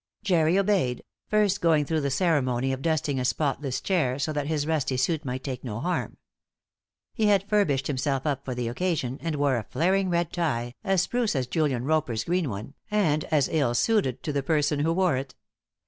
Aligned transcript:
Jerry 0.23 0.57
obeyed, 0.57 1.03
first 1.27 1.61
going 1.61 1.85
through 1.85 2.01
the 2.01 2.09
ceremony 2.09 2.73
of 2.73 2.81
dusting 2.81 3.19
a 3.19 3.23
spotless 3.23 3.79
chair 3.79 4.17
so 4.17 4.33
that 4.33 4.47
his 4.47 4.65
rusty 4.65 4.97
suit 4.97 5.23
might 5.23 5.43
take 5.43 5.63
no 5.63 5.79
harm. 5.79 6.17
He 7.13 7.27
had 7.27 7.47
furbished 7.47 7.85
himself 7.85 8.25
up 8.25 8.43
for 8.43 8.55
the 8.55 8.67
occasion, 8.67 9.19
and 9.21 9.35
wore 9.35 9.57
a 9.57 9.63
flaring 9.69 10.09
red 10.09 10.33
tie 10.33 10.73
as 10.83 11.03
spruce 11.03 11.35
as 11.35 11.45
Julian 11.45 11.85
Roper's 11.85 12.23
green 12.23 12.49
one, 12.49 12.73
and 12.89 13.25
as 13.25 13.47
ill 13.49 13.75
suited 13.75 14.23
to 14.23 14.33
the 14.33 14.41
person 14.41 14.79
who 14.79 14.91
wore 14.91 15.17
it. 15.17 15.35